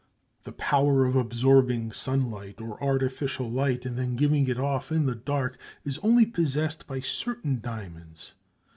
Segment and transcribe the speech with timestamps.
[0.45, 5.13] The power of absorbing sunlight or artificial light and then giving it off in the
[5.13, 8.33] dark is only possessed by certain diamonds.